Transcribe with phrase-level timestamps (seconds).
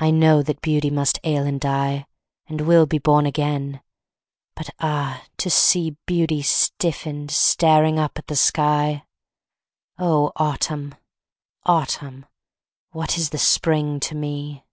[0.00, 2.06] I know that Beauty must ail and die,
[2.48, 3.80] And will be born again,
[4.56, 9.04] but ah, to see Beauty stiffened, staring up at the sky!
[10.00, 10.96] Oh, Autumn!
[11.64, 12.26] Autumn!
[12.90, 14.64] What is the Spring to me?